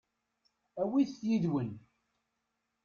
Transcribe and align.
Awit-t 0.81 1.19
yid-wen. 1.29 1.71